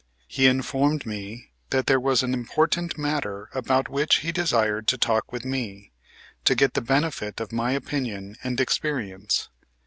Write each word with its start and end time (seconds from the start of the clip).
He 0.27 0.47
informed 0.47 1.05
me 1.05 1.51
that 1.69 1.85
there 1.85 1.99
was 1.99 2.23
an 2.23 2.33
important 2.33 2.97
matter 2.97 3.51
about 3.53 3.87
which 3.87 4.21
he 4.25 4.31
desired 4.31 4.87
to 4.87 4.97
talk 4.97 5.31
with 5.31 5.45
me 5.45 5.91
to 6.43 6.55
get 6.55 6.73
the 6.73 6.81
benefit 6.81 7.39
of 7.39 7.51
my 7.51 7.73
opinion 7.73 8.35
and 8.43 8.59
experience. 8.59 9.49